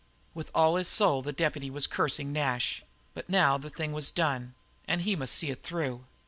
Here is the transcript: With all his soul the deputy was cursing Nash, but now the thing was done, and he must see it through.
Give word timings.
With 0.33 0.49
all 0.55 0.77
his 0.77 0.87
soul 0.87 1.21
the 1.21 1.31
deputy 1.31 1.69
was 1.69 1.85
cursing 1.85 2.33
Nash, 2.33 2.81
but 3.13 3.29
now 3.29 3.59
the 3.59 3.69
thing 3.69 3.91
was 3.91 4.09
done, 4.09 4.55
and 4.87 5.01
he 5.01 5.15
must 5.15 5.35
see 5.35 5.51
it 5.51 5.61
through. 5.61 6.05